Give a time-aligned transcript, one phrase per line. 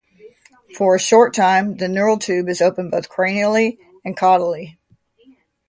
[0.75, 4.77] For a short time, the neural tube is open both cranially and caudally.